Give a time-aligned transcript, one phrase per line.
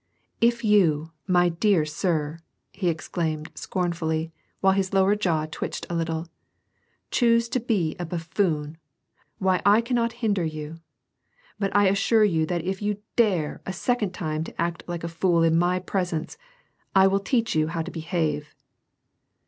[0.51, 2.39] "If you, my dear sir,"
[2.71, 6.25] he exclaimed, scornfully, while his lower jaw twitched a little,''
[7.11, 8.77] choose to be a buffoon,
[9.37, 10.79] why I cannot hinder you;
[11.59, 15.07] but I assure you that if you dare a second time to act like a
[15.07, 16.35] fool in my presence,
[16.95, 18.55] I will teach you how to behave."